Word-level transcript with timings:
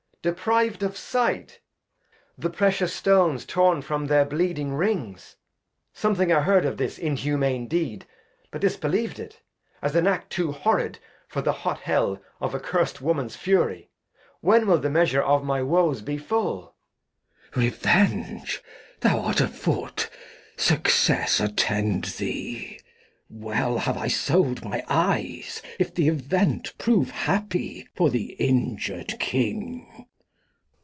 depriv'd 0.23 0.83
of 0.83 0.95
Sight! 0.95 1.59
The 2.37 2.51
precious 2.51 2.93
Stones 2.93 3.43
torn 3.43 3.81
from 3.81 4.05
their 4.05 4.23
bleeding 4.23 4.71
Rings! 4.75 5.35
Something 5.93 6.31
I 6.31 6.41
heard 6.41 6.63
of 6.63 6.77
this 6.77 6.99
inhumane 6.99 7.67
Deed, 7.67 8.05
But 8.51 8.61
disbeliev'd 8.61 9.17
it, 9.17 9.41
as 9.81 9.95
an 9.95 10.05
Act 10.05 10.29
too 10.29 10.51
horrid 10.51 10.99
For 11.27 11.41
the 11.41 11.51
hot 11.51 11.79
HeU 11.85 12.17
of 12.39 12.53
a 12.53 12.59
curst 12.59 13.01
Woman's 13.01 13.35
Fury; 13.35 13.89
When 14.41 14.67
will 14.67 14.77
the 14.77 14.91
Measure 14.91 15.23
of 15.23 15.43
my 15.43 15.63
Woes 15.63 16.03
be 16.03 16.19
full? 16.19 16.75
Glost. 17.49 17.57
Revenge, 17.83 18.61
thou 18.99 19.21
art 19.21 19.41
on 19.41 19.47
foot. 19.47 20.07
Success 20.55 21.39
attend 21.39 22.03
thee. 22.19 22.79
Well 23.27 23.79
have 23.79 23.97
I 23.97 24.07
sold 24.07 24.63
my 24.63 24.83
Eyes, 24.87 25.63
if 25.79 25.95
the 25.95 26.07
Event 26.09 26.77
Prove 26.77 27.09
happy 27.09 27.87
for 27.95 28.11
the 28.11 28.35
injur'd 28.37 29.19
King. 29.19 30.05